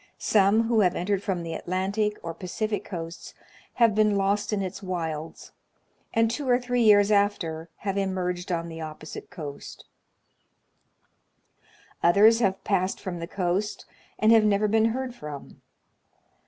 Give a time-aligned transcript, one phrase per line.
[0.17, 3.35] Some who have entered from the Atlantic or Pacific coasts
[3.75, 5.51] have been lost in its wilds,
[6.11, 9.85] and two or three years after have emerged on the opposite coast;
[12.01, 13.85] others have passed from the coast,
[14.17, 15.61] and have never been heard from.